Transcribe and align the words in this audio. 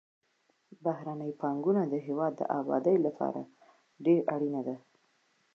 بهرنۍ 0.83 1.31
پانګونه 1.41 1.81
د 1.87 1.93
هېواد 2.07 2.33
د 2.37 2.41
آبادۍ 2.59 2.97
لپاره 3.05 3.41
ډېره 4.05 4.25
اړینه 4.33 4.61
ده. 4.67 4.75